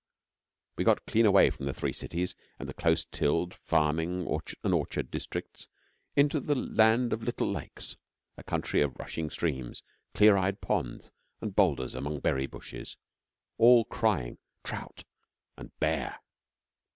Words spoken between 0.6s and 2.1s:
We got clean away from the Three